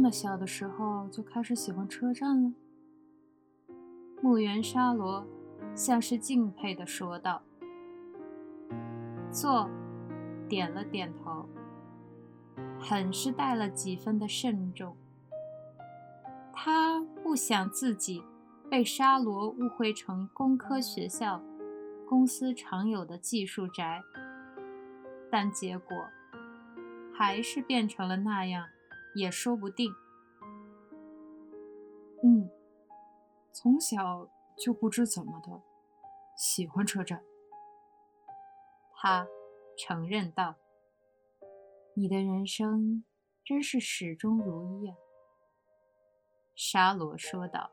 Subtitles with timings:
[0.00, 2.52] 那么小的时候就开始喜欢车站了。
[4.22, 5.26] 墓园沙罗
[5.74, 7.42] 像是敬佩地说道。
[9.30, 9.68] 坐，
[10.48, 11.46] 点了点头，
[12.78, 14.96] 很是带了几分的慎重。
[16.50, 18.24] 他不想自己
[18.70, 21.42] 被沙罗误会成工科学校
[22.08, 24.00] 公司常有的技术宅，
[25.30, 25.94] 但结果
[27.12, 28.64] 还是变成了那样，
[29.14, 29.92] 也说不定。
[32.22, 32.50] 嗯，
[33.52, 35.62] 从小就不知怎么的
[36.36, 37.22] 喜欢车站。
[38.94, 39.26] 他
[39.78, 40.56] 承认道
[41.96, 43.02] ：“你的人生
[43.42, 44.94] 真是始终如一啊。”
[46.54, 47.70] 沙罗说道，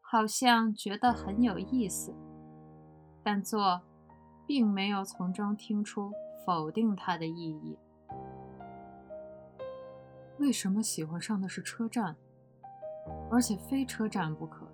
[0.00, 2.14] 好像觉得很有意思，
[3.22, 3.82] 但做
[4.46, 6.12] 并没有从中听出
[6.46, 7.78] 否定他的意义。
[10.42, 12.16] 为什么喜欢上的是车站，
[13.30, 14.66] 而且非车站不可？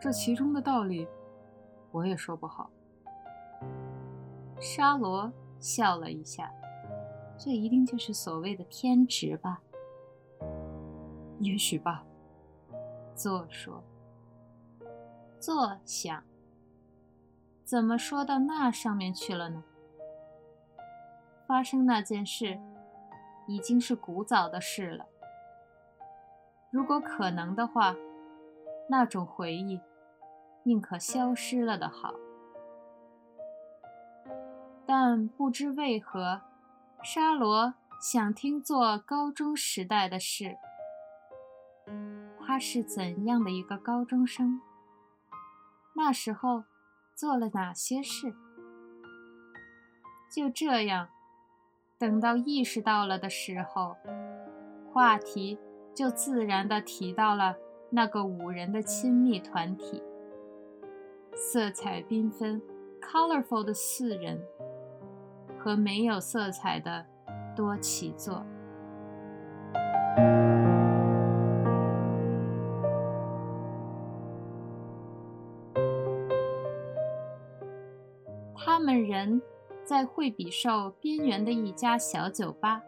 [0.00, 1.06] 这其中的道理，
[1.92, 2.68] 我也说不好。
[4.60, 6.50] 沙罗笑了一下，
[7.38, 9.62] 这一定就是所谓的偏执吧？
[11.38, 12.04] 也许吧。
[13.14, 13.80] 坐说。
[15.38, 16.24] 坐想，
[17.62, 19.62] 怎么说到那上面去了呢？
[21.46, 22.58] 发生那件事，
[23.46, 25.06] 已经是古早的事了。
[26.70, 27.94] 如果可能的话，
[28.88, 29.80] 那种回忆，
[30.64, 32.14] 宁可消失了的好。
[34.84, 36.42] 但不知为何，
[37.02, 40.56] 沙罗想听做高中时代的事。
[42.46, 44.60] 他是怎样的一个高中生？
[45.94, 46.64] 那时候
[47.14, 48.34] 做了哪些事？
[50.32, 51.08] 就这样，
[51.98, 53.96] 等到意识到了的时候，
[54.92, 55.58] 话题
[55.94, 57.56] 就自然地提到了
[57.88, 60.02] 那个五人的亲密团体，
[61.34, 62.60] 色彩缤纷、
[63.00, 64.40] colorful 的四人。
[65.58, 67.04] 和没有色彩的
[67.56, 68.46] 多起座，
[78.54, 79.42] 他们人
[79.86, 82.82] 在惠比寿边缘的一家小酒吧。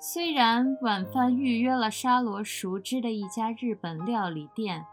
[0.00, 4.84] 虽然晚饭预约了沙罗熟知的一家日本料理店，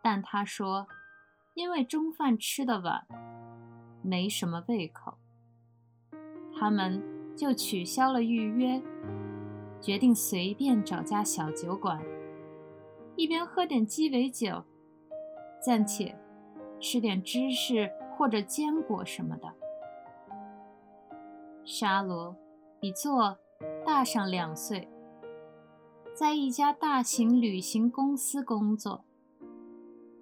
[0.00, 0.86] 但他说，
[1.54, 3.04] 因为中饭吃的晚。
[4.00, 5.18] 没什么胃口，
[6.56, 7.02] 他们
[7.36, 8.80] 就取消了预约，
[9.80, 12.00] 决定随便找家小酒馆，
[13.16, 14.62] 一边喝点鸡尾酒，
[15.60, 16.16] 暂且
[16.78, 19.54] 吃点芝士或者坚果什么的。
[21.64, 22.36] 沙罗
[22.80, 23.38] 比做
[23.86, 24.88] 大上两岁，
[26.14, 29.04] 在一家大型旅行公司工作，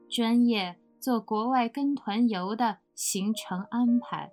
[0.09, 2.79] 专业做国外跟团游的。
[2.97, 4.31] 行程安排，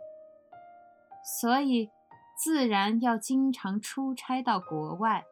[1.21, 1.89] 所以
[2.37, 5.25] 自然要经常出差到国外。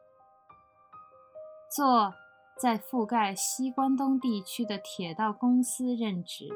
[1.74, 2.14] 做
[2.60, 6.50] 在覆盖西关东地区的铁道公司任职，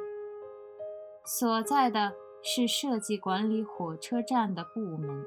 [1.25, 5.25] 所在的是设计管理火车站的部门。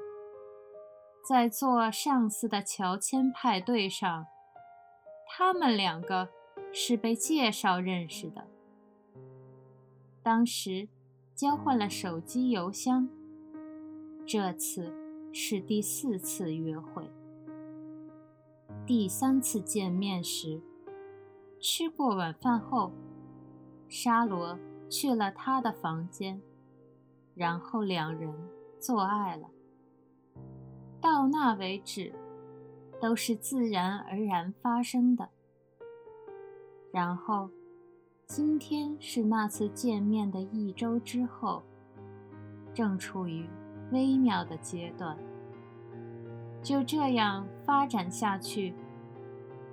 [1.27, 4.25] 在做上司的乔迁派对上，
[5.27, 6.29] 他们两个
[6.71, 8.47] 是被介绍认识的。
[10.23, 10.87] 当时。
[11.39, 13.07] 交换了手机邮箱。
[14.25, 14.93] 这次
[15.31, 17.09] 是第四次约会。
[18.85, 20.59] 第三次见面时，
[21.61, 22.91] 吃过晚饭后，
[23.87, 26.41] 沙罗去了他的房间，
[27.35, 28.33] 然后两人
[28.79, 29.47] 做爱了。
[30.99, 32.13] 到那为止，
[32.99, 35.29] 都是自然而然发生的。
[36.91, 37.49] 然后。
[38.31, 41.63] 今天是那次见面的一周之后，
[42.75, 43.49] 正处于
[43.91, 45.17] 微妙的阶段。
[46.61, 48.75] 就这样发展下去，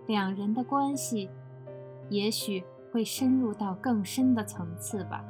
[0.06, 1.28] 两人的关系
[2.08, 2.64] 也许
[2.96, 5.22] 会深入到更深的层次吧。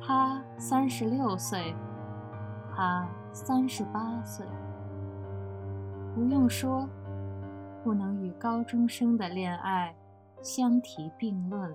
[0.00, 1.74] 他三十六岁，
[2.74, 4.46] 他三十八岁。
[6.14, 6.88] 不用说，
[7.84, 9.94] 不能与高中生的恋爱。
[10.42, 11.74] 相提并论。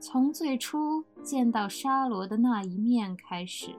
[0.00, 3.74] 从最初见到沙罗的那一面开始，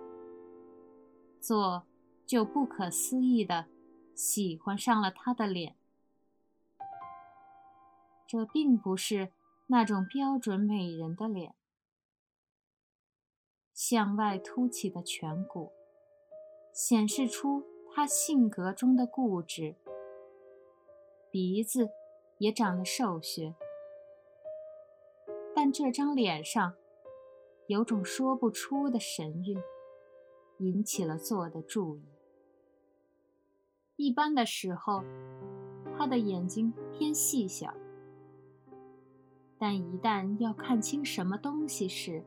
[1.40, 1.84] 做
[2.26, 3.66] 就不可思议的
[4.14, 5.76] 喜欢上了他的脸。
[8.34, 9.32] 这并不是
[9.68, 11.54] 那种标准美人的脸，
[13.76, 15.72] 向外凸起的颧骨，
[16.74, 17.64] 显示出
[17.94, 19.76] 他性格中的固执。
[21.30, 21.92] 鼻子
[22.40, 23.54] 也长得瘦削，
[25.56, 26.74] 但这张脸上
[27.68, 29.62] 有种说不出的神韵，
[30.58, 32.02] 引起了作的注意。
[33.96, 35.04] 一般的时候，
[35.96, 37.72] 他的眼睛偏细小，
[39.64, 42.22] 但一旦要看清什么东西时，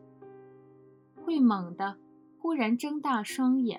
[1.23, 1.99] 会猛地
[2.39, 3.79] 忽然睁大双眼，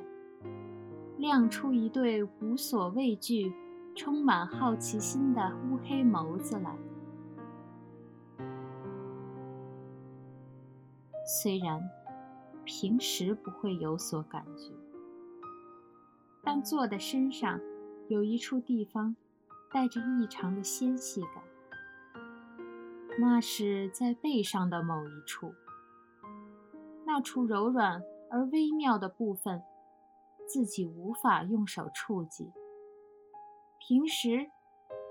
[1.17, 3.51] 亮出一对无所畏惧。
[3.95, 6.77] 充满好奇心的乌黑眸子来。
[11.25, 11.81] 虽然
[12.63, 14.71] 平时不会有所感觉，
[16.43, 17.59] 但坐的身上
[18.07, 19.15] 有一处地方
[19.71, 21.43] 带着异常的纤细感，
[23.19, 25.53] 那是在背上的某一处。
[27.05, 29.63] 那处柔软而微妙的部分，
[30.47, 32.51] 自己无法用手触及。
[33.79, 34.49] 平时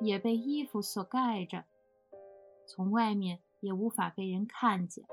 [0.01, 1.65] 也被衣服所盖着，
[2.67, 5.05] 从外面也无法被人看见。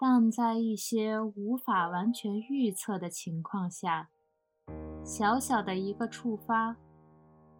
[0.00, 4.10] 但在一些无法完全预测的情况下，
[5.04, 6.76] 小小的一个触发，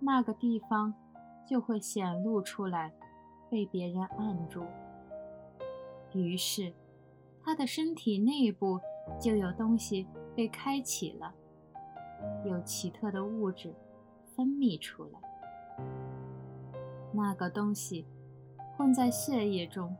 [0.01, 0.95] 那个地方
[1.49, 2.93] 就会显露出来，
[3.51, 4.65] 被别人按住。
[6.13, 6.73] 于是，
[7.43, 8.81] 他的身体内部
[9.21, 11.35] 就有东西被开启了，
[12.45, 13.75] 有奇特的物质。
[14.37, 15.19] 分泌出来，
[17.13, 18.07] 那个东西
[18.77, 19.97] 混在血液中，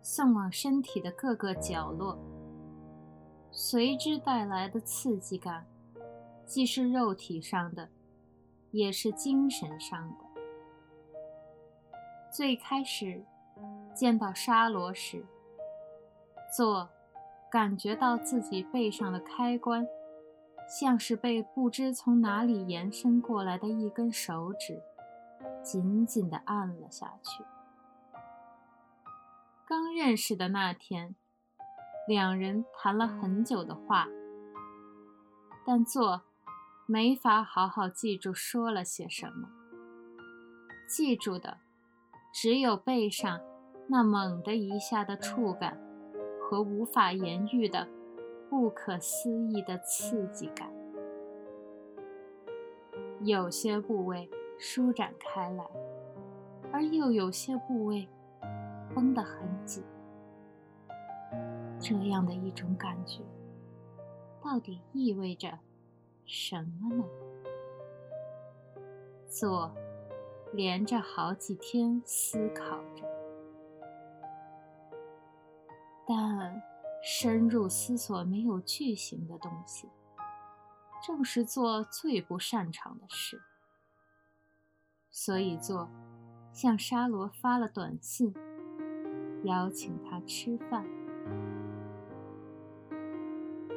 [0.00, 2.16] 送往身体的各个角落。
[3.50, 5.66] 随之带来的刺激感，
[6.46, 7.90] 既是肉体上的，
[8.70, 10.25] 也是精神上的。
[12.36, 13.24] 最开始
[13.94, 15.24] 见到沙罗时，
[16.54, 16.86] 做
[17.50, 19.86] 感觉到自己背上的开关。
[20.68, 24.82] 像是被不知从哪里延伸过来的一根手指
[25.62, 27.42] 紧紧地按了下去。
[29.66, 31.14] 刚认识的那天，
[32.06, 34.08] 两人谈了很久的话，
[35.64, 36.20] 但做
[36.84, 39.48] 没法好好记住说了些什么。
[40.86, 41.60] 记住的
[42.38, 43.40] 只有背上
[43.88, 45.80] 那猛的一下的触感
[46.38, 47.88] 和无法言喻的。
[48.50, 50.70] 不可思议的刺激感，
[53.22, 55.64] 有些部位舒展开来，
[56.70, 58.06] 而又有些部位
[58.94, 59.82] 绷得很紧。
[61.80, 63.24] 这样的一种感觉，
[64.40, 65.58] 到底意味着
[66.24, 67.04] 什么呢？
[69.26, 69.74] 做
[70.52, 73.04] 连着好几天思考着，
[76.06, 76.62] 但。
[77.08, 79.88] 深入思索没有句型的东西，
[81.06, 83.40] 正是做最不擅长的事。
[85.08, 85.88] 所以做
[86.52, 88.34] 向沙罗发了短信，
[89.44, 90.84] 邀请他吃饭。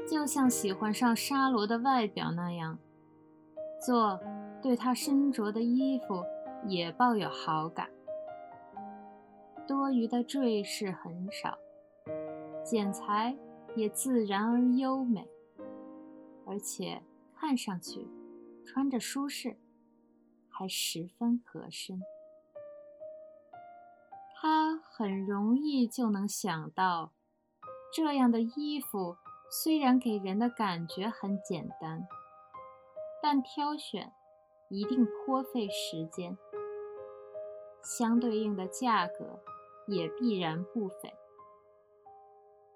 [0.07, 2.79] 就像喜欢上沙罗的外表那样，
[3.85, 4.19] 做
[4.59, 6.25] 对他身着的衣服
[6.67, 7.89] 也抱有好感。
[9.67, 11.57] 多余的坠饰很少。
[12.63, 13.37] 剪裁
[13.75, 15.27] 也自然而优美，
[16.45, 17.01] 而且
[17.33, 18.07] 看上去
[18.65, 19.57] 穿着舒适，
[20.49, 22.01] 还十分合身。
[24.41, 27.11] 他很容易就能想到，
[27.93, 29.17] 这样的衣服
[29.49, 32.07] 虽然给人的感觉很简单，
[33.21, 34.11] 但挑选
[34.69, 36.37] 一定颇费时间，
[37.83, 39.39] 相对应的价格
[39.88, 41.13] 也必然不菲。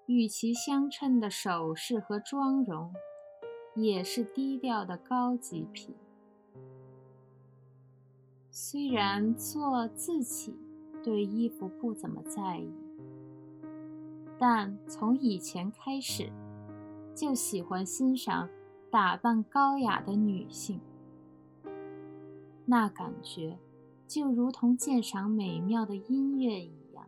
[0.06, 2.92] 与其相称的首饰和妆容，
[3.74, 5.94] 也是低调的高级品。
[8.50, 10.56] 虽然做自己
[11.02, 12.72] 对衣服不怎么在意，
[14.38, 16.30] 但从以前开始
[17.14, 18.48] 就喜欢欣赏
[18.90, 20.80] 打扮高雅的女性，
[22.66, 23.58] 那感觉
[24.06, 27.06] 就如同鉴赏美妙的音乐一样。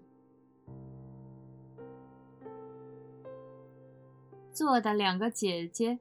[4.53, 5.99] 做的两个姐姐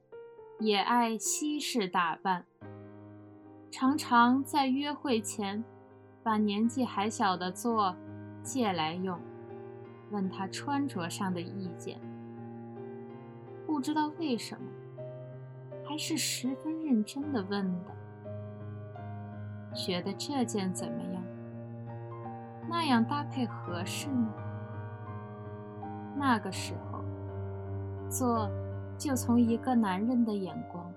[0.58, 2.46] 也爱西式打扮，
[3.70, 5.62] 常常在约会前
[6.22, 7.94] 把年纪还小的做
[8.42, 9.20] 借来用，
[10.10, 12.00] 问他穿着上的意见。
[13.66, 14.66] 不知道为什么，
[15.84, 17.94] 还是十分认真的问的。
[19.76, 21.22] 觉得这件怎么样？
[22.68, 24.34] 那样搭配合适吗？
[26.16, 27.04] 那个时候。
[28.08, 28.48] 做
[28.96, 30.92] 就从一个男人的眼光，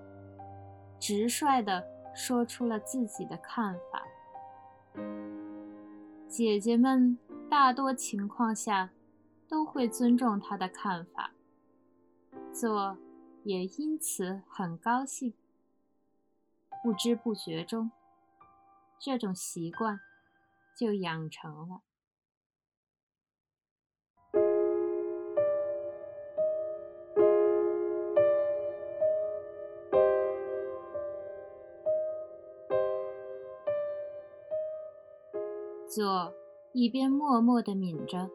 [0.98, 1.84] 直率地
[2.14, 4.02] 说出了自己的看法。
[6.28, 7.18] 姐姐们
[7.50, 8.90] 大多情况下
[9.48, 11.32] 都会尊重他的看法，
[12.52, 12.96] 做
[13.42, 15.34] 也因此很高兴。
[16.82, 17.90] 不知不觉中，
[19.00, 19.98] 这种习惯
[20.76, 21.80] 就养成了。
[35.88, 36.34] 左
[36.72, 38.30] 一边默默地抿着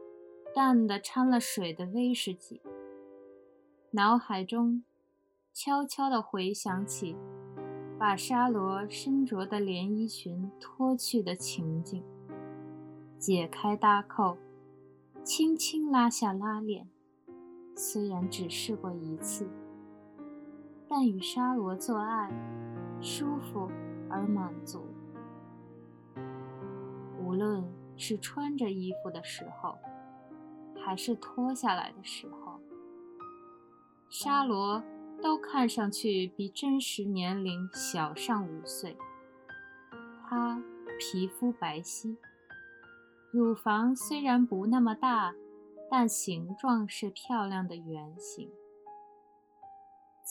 [0.53, 2.59] 淡的掺了水的威士忌，
[3.91, 4.83] 脑海中
[5.53, 7.15] 悄悄地回想起
[7.97, 12.03] 把沙罗身着的连衣裙脱去的情景，
[13.17, 14.37] 解开搭扣，
[15.23, 16.89] 轻轻拉下拉链。
[17.73, 19.49] 虽然只试过一次，
[20.89, 22.29] 但与沙罗做爱，
[23.01, 23.69] 舒服
[24.09, 24.85] 而满足。
[27.17, 27.63] 无论
[27.95, 29.77] 是穿着衣服的时候，
[30.75, 32.59] 还是脱下来的时候，
[34.09, 34.83] 沙罗
[35.25, 38.95] 都看上去比真实年龄小上五岁。
[40.29, 40.61] 她
[40.99, 42.15] 皮肤白皙，
[43.31, 45.33] 乳房虽然不那么大，
[45.89, 48.51] 但形状是漂亮的圆形。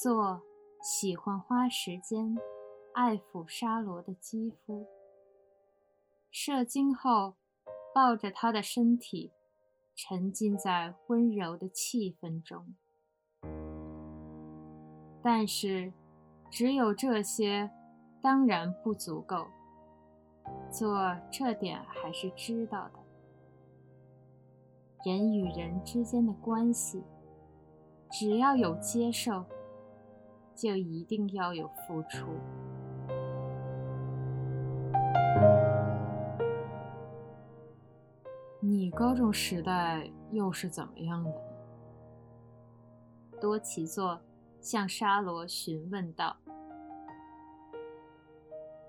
[0.00, 0.44] 做
[0.80, 2.38] 喜欢花时间
[2.92, 4.86] 爱抚沙罗的肌肤。
[6.30, 7.34] 射精后，
[7.92, 9.32] 抱着他的身体，
[9.96, 12.76] 沉浸在温柔的气氛中。
[15.24, 15.90] 但是，
[16.50, 17.70] 只有这些，
[18.20, 19.46] 当然不足够。
[20.70, 22.98] 做这点还是知道的。
[25.02, 27.02] 人与人之间的关系，
[28.10, 29.46] 只要有接受，
[30.54, 32.26] 就一定要有付出。
[38.60, 41.32] 你高中时代又是怎么样的？
[43.40, 44.20] 多奇座
[44.64, 46.34] 向沙罗询问道。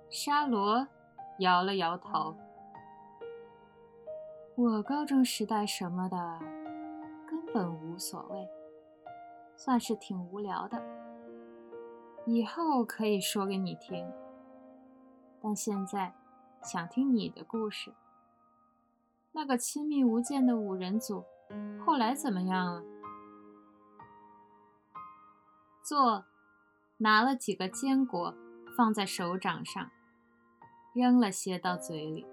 [0.10, 0.88] 沙罗
[1.40, 2.34] 摇了摇头
[4.56, 6.40] ：“我高中时代什么的
[7.28, 8.48] 根本无所谓，
[9.58, 10.82] 算是挺无聊的。
[12.26, 14.10] 以后可以说给你听，
[15.42, 16.16] 但现在
[16.64, 17.92] 想听你的故事。”
[19.34, 21.26] 那个亲密无间的五人组，
[21.86, 22.82] 后来怎么样了？
[25.88, 26.26] 做，
[26.98, 28.34] 拿了几个坚果
[28.76, 29.92] 放在手掌上，
[30.96, 32.26] 扔了些到嘴里。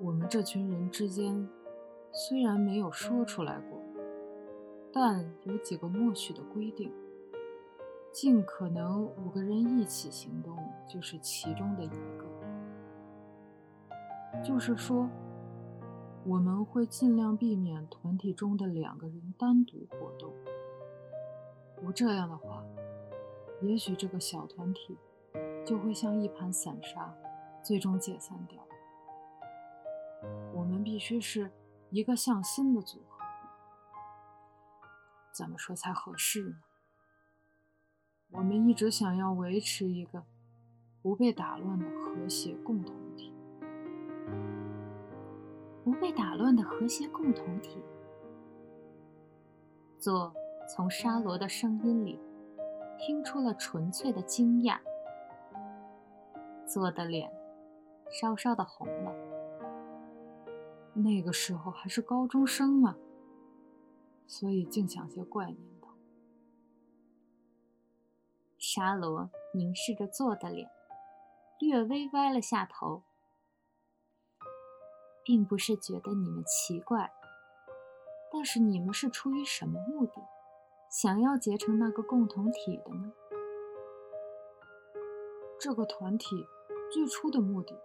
[0.00, 1.48] 我们这群人之间，
[2.12, 3.82] 虽然没有说出来过，
[4.92, 6.94] 但有几个默许的规定。
[8.12, 10.56] 尽可能五个人一起行动，
[10.88, 12.24] 就是其中的一个。
[14.40, 15.10] 就是说，
[16.28, 20.30] 我们会尽量避免团体中的两个人单独活动。
[21.74, 22.62] 不这样的话，
[23.62, 24.98] 也许这个小团体
[25.64, 27.14] 就会像一盘散沙，
[27.62, 28.62] 最终解散掉。
[30.52, 31.50] 我们必须是
[31.88, 33.24] 一个向心的组合。
[35.32, 36.56] 怎么说才合适呢？
[38.32, 40.24] 我们一直想要维持一个
[41.00, 43.07] 不被打乱的和谐共同体。
[45.88, 47.82] 不被打乱的和谐共同体。
[49.98, 50.34] 做
[50.68, 52.20] 从沙罗的声音里
[52.98, 54.78] 听出了纯粹的惊讶，
[56.66, 57.32] 做的脸
[58.10, 59.14] 稍稍的红了。
[60.92, 62.94] 那个时候还是高中生嘛，
[64.26, 65.88] 所以净想些怪念头。
[68.58, 70.68] 沙罗凝视着做的脸，
[71.58, 73.04] 略微歪了下头。
[75.28, 77.12] 并不是觉得你们奇怪，
[78.32, 80.22] 但是你们是出于什么目的，
[80.90, 83.12] 想要结成那个共同体的呢？
[85.60, 86.46] 这个团体
[86.90, 87.78] 最初的目的，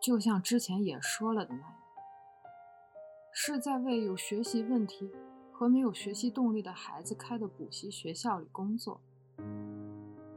[0.00, 1.74] 就像之前也说了的那样，
[3.30, 5.12] 是在为有学习问题
[5.52, 8.98] 和没有学习动力的孩子开的补习学校里工作。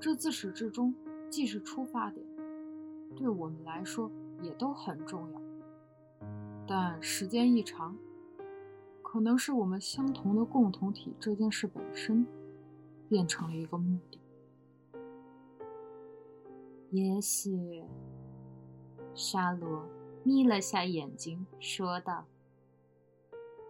[0.01, 0.93] 这自始至终
[1.29, 2.27] 既是出发点，
[3.15, 5.46] 对我们来说也都很重要。
[6.67, 7.97] 但时间一长，
[9.01, 12.27] 可能是我们相同的共同体这件事本身
[13.07, 14.19] 变成了一个目的。
[16.91, 17.83] 也许，
[19.13, 19.85] 沙罗
[20.23, 22.25] 眯了下眼睛，说道：“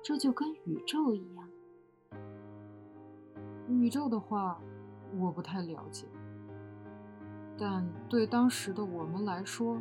[0.03, 1.47] 这就跟宇宙一样。
[3.69, 4.59] 宇宙的话，
[5.19, 6.07] 我不太了解，
[7.57, 9.79] 但对当时的我们来说，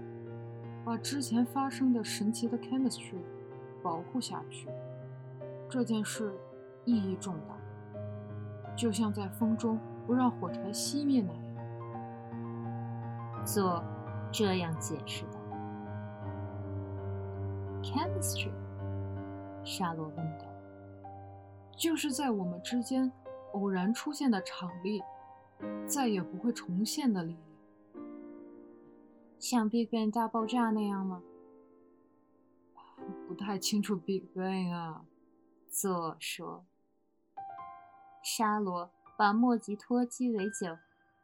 [0.87, 3.19] 把之前发生的神奇的 chemistry
[3.83, 4.69] 保护下去，
[5.69, 6.33] 这件事
[6.85, 7.57] 意义重大，
[8.77, 11.43] 就像在风中不让火柴熄灭那样。
[13.45, 13.83] 做
[14.31, 15.39] 这样解释的。
[17.83, 18.53] Chemistry，
[19.65, 20.47] 沙罗问道
[21.77, 23.11] ：“就是在我们之间
[23.55, 25.03] 偶然出现的场力，
[25.85, 27.56] 再也不会重现的力量，
[29.39, 31.23] 像 Big Bang 大爆炸那样吗？”
[33.29, 35.05] 不太清楚 Big Bang 啊，
[35.71, 36.65] 做说。
[38.23, 40.77] 沙罗把莫吉托鸡尾酒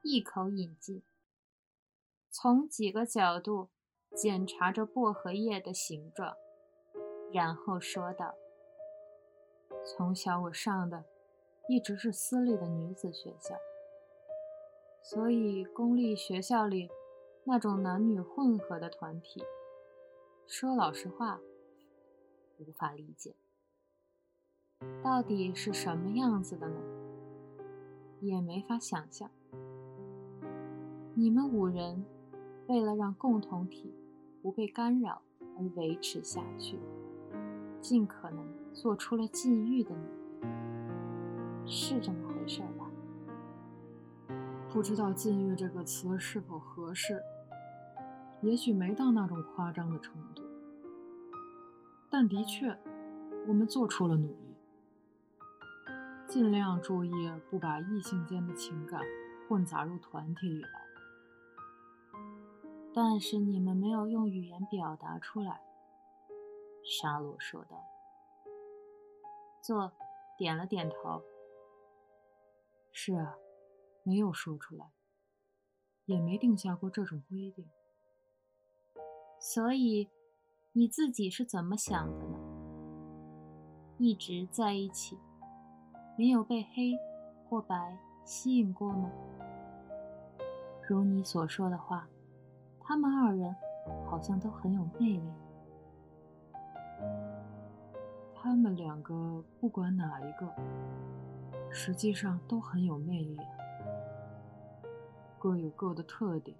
[0.02, 1.02] 一口饮尽。
[2.30, 3.70] 从几个角度
[4.14, 6.36] 检查着薄荷叶的形状，
[7.32, 8.34] 然后说道
[9.84, 11.04] ：“从小我上的
[11.68, 13.56] 一直是私立的女子学校，
[15.02, 16.88] 所以公立学校里
[17.44, 19.42] 那种男女混合的团体，
[20.46, 21.40] 说老实话，
[22.58, 23.34] 无法理解，
[25.02, 26.76] 到底是什么样子的呢？
[28.20, 29.30] 也没法想象。
[31.14, 32.04] 你们五人。”
[32.68, 33.92] 为了让共同体
[34.40, 35.20] 不被干扰
[35.58, 36.78] 而维持下去，
[37.80, 40.00] 尽可能做出了禁欲的努
[40.46, 42.88] 力，是这么回事吧？
[44.72, 47.20] 不知道“禁欲”这个词是否合适，
[48.42, 50.42] 也许没到那种夸张的程度，
[52.10, 52.76] 但的确，
[53.46, 54.56] 我们做出了努力，
[56.26, 57.10] 尽量注意
[57.48, 59.00] 不把异性间的情感
[59.48, 60.68] 混杂入团体里来。
[62.92, 65.62] 但是你们没有用语言表达出来，
[66.84, 67.84] 沙罗说道。
[69.62, 69.92] 做，
[70.36, 71.22] 点了点头。
[72.90, 73.36] 是啊，
[74.02, 74.90] 没有说出来，
[76.06, 77.70] 也没定下过这种规定。
[79.44, 80.08] 所以，
[80.70, 82.38] 你自己是怎么想的呢？
[83.98, 85.18] 一直在一起，
[86.16, 86.92] 没有被黑
[87.48, 89.10] 或白吸引过吗？
[90.86, 92.06] 如你所说的话。
[92.78, 93.52] 他们二人
[94.08, 95.32] 好像都很有魅力。
[98.32, 100.48] 他们两个不管哪一个，
[101.68, 103.36] 实际上都很有魅力，
[105.36, 106.56] 各有各的特点。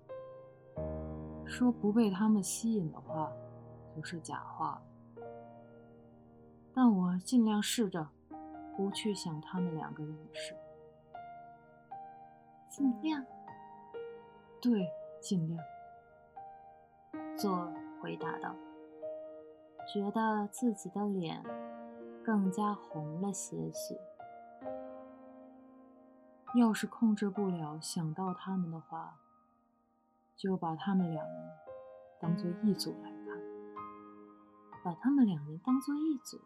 [1.46, 3.31] 说不被他们吸引的话，
[3.94, 4.81] 就是假话。
[6.74, 8.09] 但我尽量试着
[8.76, 10.57] 不去想他们两个人的事。
[12.70, 13.22] 尽量？
[14.61, 14.88] 对，
[15.20, 15.62] 尽量。
[17.37, 18.55] 做回答道
[19.92, 21.44] ：“觉得自己的脸
[22.24, 23.94] 更加红了些许。
[26.55, 29.18] 要是控制不了想到他们的话，
[30.37, 31.51] 就把他们两人
[32.21, 33.42] 当做一组来看。
[34.85, 36.40] 把他们两人当做一组？”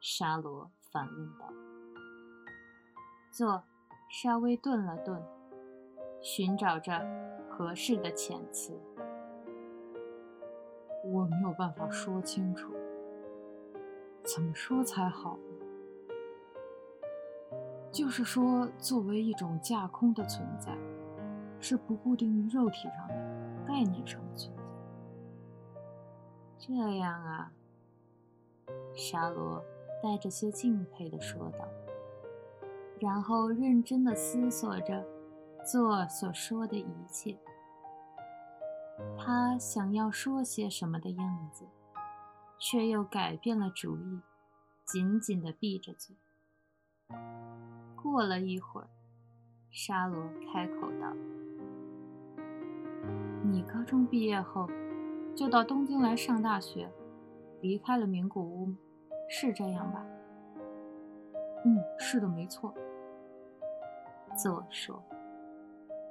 [0.00, 1.46] 沙罗反问道。
[3.30, 3.62] 做
[4.10, 5.22] 稍微顿了顿，
[6.20, 7.06] 寻找着
[7.48, 8.80] 合适的遣词。
[11.04, 12.72] 我没有办法说清楚，
[14.24, 15.42] 怎么说才好呢？
[17.92, 20.76] 就是说，作为一种架空的存在，
[21.60, 23.14] 是不固定于肉体上的
[23.66, 24.62] 概念上的存在。
[26.58, 27.52] 这样啊，
[28.94, 29.64] 沙罗
[30.02, 31.68] 带着些敬佩的说道，
[33.00, 35.06] 然后认真的思索着
[35.64, 37.38] 做所说的一切。
[39.16, 41.64] 他想要说些什么的样子，
[42.58, 44.20] 却又改变了主意，
[44.84, 46.16] 紧紧的闭着嘴。
[47.94, 48.88] 过了一会儿，
[49.70, 51.12] 沙罗开口道
[53.50, 54.68] ：“你高中毕业后
[55.34, 56.88] 就到东京来上大学，
[57.62, 58.74] 离开了名古屋，
[59.28, 60.04] 是这样吧
[61.64, 62.74] ？”“嗯，是的，没错。”
[64.36, 65.02] 自说。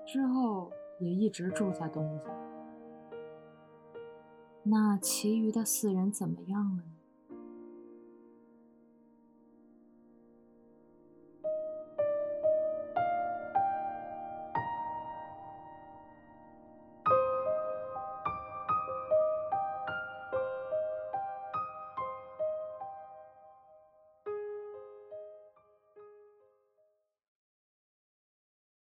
[0.05, 2.27] 之后也一直住在东京。
[4.63, 6.96] 那其余的四人怎么样了呢？